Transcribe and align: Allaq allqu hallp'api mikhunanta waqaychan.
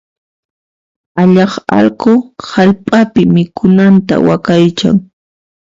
Allaq 1.21 1.53
allqu 1.77 2.11
hallp'api 2.51 3.21
mikhunanta 3.35 4.15
waqaychan. 4.27 4.97